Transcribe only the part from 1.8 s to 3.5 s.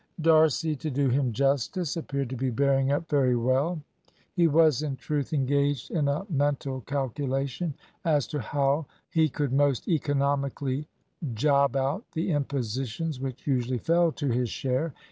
appeared to be bearing up very